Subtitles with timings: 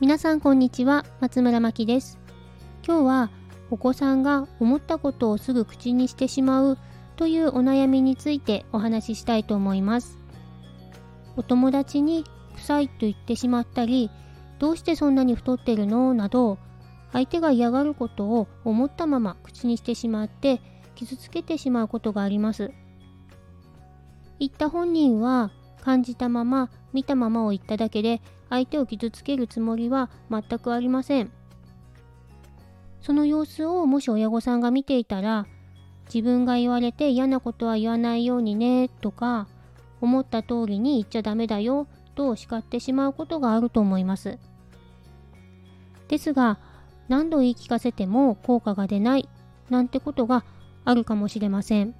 [0.00, 2.20] 皆さんこんにちは松村真希です。
[2.86, 3.30] 今日は
[3.68, 6.78] お子さんが思ったことをすぐ口にしてしまう
[7.16, 10.16] というお悩みについてお話ししたいと思います。
[11.36, 12.24] お友達に
[12.54, 14.08] 臭いと言ってしまったり
[14.60, 16.14] どうしてそんなに太ってるの？
[16.14, 16.58] など
[17.12, 20.60] 相手が嫌がることを思ったまま口にしてしまって
[20.94, 22.70] 傷つけてしまうことがあります。
[24.38, 25.50] 言った本人は
[25.88, 28.20] 感じたまま見たままを言っただけで
[28.50, 31.32] 相手を傷つけるつもりは全くありません。
[33.00, 35.46] その様子をもし親御さんが見ていたら
[36.12, 39.48] 自分が言われて嫌なことは言わないようにねとか
[40.02, 44.38] 思った通りに言っちゃダメだよと叱ってしまうことがあると思います。
[46.08, 46.58] ですが
[47.08, 49.26] 何度言い聞かせても効果が出ない
[49.70, 50.44] なんてことが
[50.84, 51.94] あるかもしれません。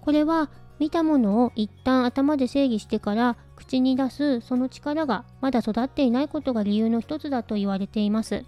[0.00, 8.44] これは見たものを一旦頭で整理してから口に出すその力がまだ育っていないことが理由の一つだと言われています。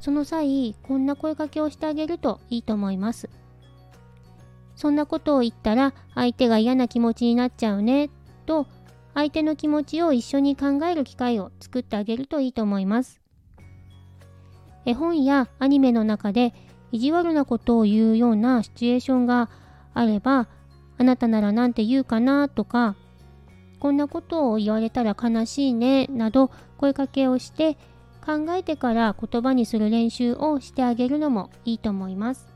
[0.00, 3.30] その際、こんな声かけをしてあげるといいと思います。
[4.76, 8.10] そんなことを言ったら相手が嫌な気持ちになっちゃうね
[8.46, 8.68] と
[9.14, 13.20] 相手の気持ちを一緒に考える機会を作ってあげるといいと思います。
[14.84, 16.52] 絵本やアニメの中で
[16.92, 19.50] 意地悪なことを言うようなシチュエーションが
[19.98, 20.48] あれば
[20.96, 22.48] あなたなら何て言うかな？
[22.48, 22.94] とか
[23.80, 27.76] こんなことを言われたら悲しいねなど声かけをして
[28.24, 32.48] 考えてから言葉にする練習をしてあげるのもいいと思います。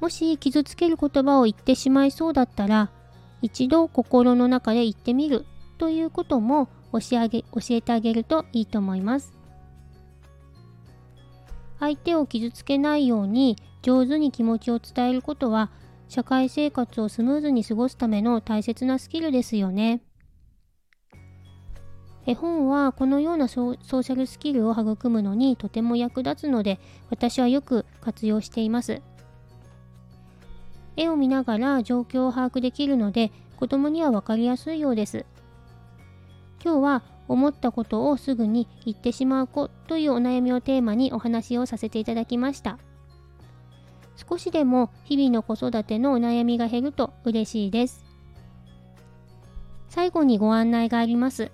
[0.00, 2.90] もし傷つける言葉を言ってしまいそうだったら
[3.42, 5.44] 一度心の中で言ってみる
[5.78, 9.37] ということも教え教えてあげるといいと思います。
[11.80, 15.70] 相手を傷つけないように上手に気持ちを伝えることは
[16.08, 20.02] 社会生活をスムーズに過ごすための大切なスキルですよね。
[22.26, 29.00] 絵本はこのようなソーシャルスキルを育むのにとても役立つので私はよく活用しています。
[30.96, 35.24] 絵を見ながら状況を把握できるので子供には分かりやすいようです。
[36.62, 42.78] 今日は思ったことをすぐに言ってしまう子というお悩みをテーマにお話をさせていただきました。
[44.16, 48.04] 少しでも日々の子育てのお悩みが減ると嬉しいです。
[49.88, 51.50] 最後にご案内があります。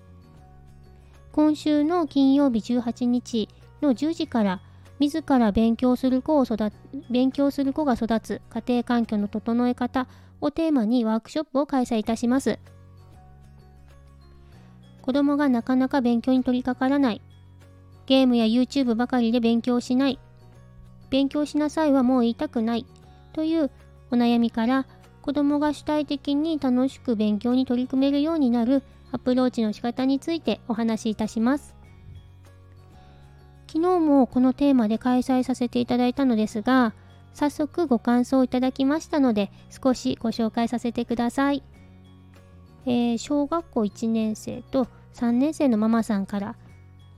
[1.33, 3.49] 今週の金曜日18日
[3.83, 4.61] の10時から
[4.99, 6.73] 自ら勉強する子を育
[7.11, 10.07] 勉強する子が育つ家庭環境の整え方
[10.41, 12.59] をテーマにワークショップを開催いたします。
[15.05, 17.21] 子供がなかなか勉強に取り掛からない。
[18.07, 20.19] ゲームや YouTube ばかりで勉強しない。
[21.11, 22.87] 勉強しなさいはもう言いたくない。
[23.35, 23.71] という
[24.11, 24.87] お悩みから
[25.21, 28.83] 子供が主体的に楽しく勉強に取り組めるようになる
[29.13, 31.75] アプローチの仕方についてお話しいたします。
[33.67, 36.95] 昨日もこのテーマで開催させていただいたのですが、
[37.35, 41.63] 早速ご感想をいただきましたので少しご紹介させてください。
[42.87, 46.57] えー、小学校1年生と3年生のママさんから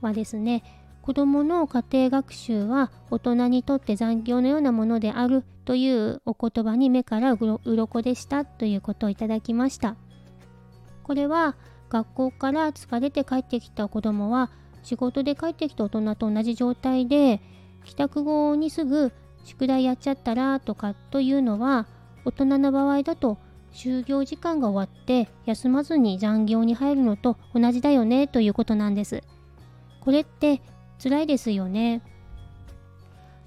[0.01, 0.63] はですね
[1.01, 9.95] 子どもの家庭学習は大人にとって残業のようなものであるというお言葉に目からうろこでしたということをいただきました。
[11.03, 11.55] これは
[11.89, 14.51] 学校から疲れて帰ってきた子どもは
[14.83, 17.41] 仕事で帰ってきた大人と同じ状態で
[17.85, 19.13] 帰宅後にすぐ
[19.45, 21.87] 宿題やっちゃったらとかというのは
[22.25, 23.37] 大人の場合だと
[23.77, 29.21] 就業時間が終わって休まずに残業に入るのと同じだよねということなんです。
[30.01, 30.63] これって
[31.01, 32.01] 辛いですよね。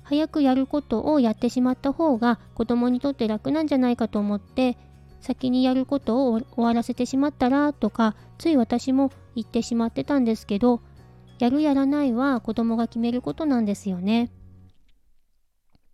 [0.04, 4.78] 早くやることをやってしまった方が子供にとって楽なんじゃないかと思って
[5.20, 10.80] 先にやることを終わらせてしまったらとかつい私も言ってしまってたんですけど
[11.41, 14.30] やるやらないは子供が決めることなんですよね。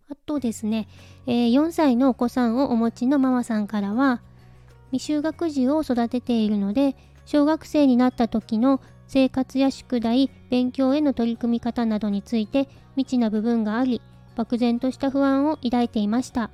[0.09, 0.87] あとですね、
[1.25, 4.21] え、4歳のお子さんをお持ちのママさんからは
[4.91, 6.95] 未就学児を育てているので
[7.25, 14.01] 小学生になった時の生活や宿題勉強への取り組み方などについて未知な部分があり
[14.35, 16.51] 漠然とした不安を抱いていました。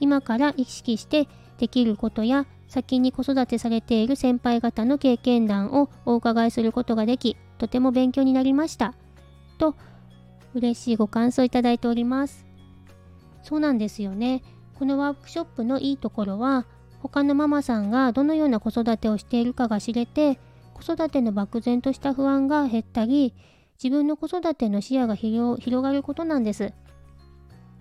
[0.00, 1.28] 今から意識して
[1.58, 8.94] できることや先に子育てされている先輩方の経験談をお伺いすることができとても勉強になりました。
[9.58, 9.74] と
[10.54, 12.46] 嬉しいご感想いただいております。
[13.42, 14.42] そうなんですよね。
[14.78, 16.66] このワークショップのいいところは
[17.02, 20.38] 他のママさんがどのような子育てをしているかが知れて
[20.74, 23.34] 子育ての漠然とした不安が減ったり
[23.82, 26.72] 自分の子育ての視野が広がることなんです。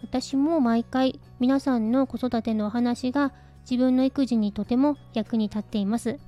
[0.04, 3.34] 私も毎回皆さんの子育てのお話が
[3.70, 6.20] 自分の育児にとても役に立っています。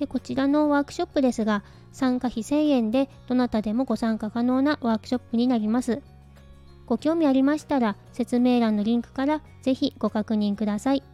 [0.00, 1.62] でこちらのワークショップですが
[1.92, 6.02] 参加費1000円でどなたでもご参加可能なワークショップになります。
[6.86, 11.04] ご興味ありましたら説明欄のリンクから是非ご確認ください。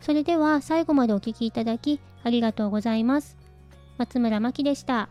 [0.00, 3.36] それでは最後までお聴きいただきありがとうございます。
[3.98, 5.08] 松村真希でした。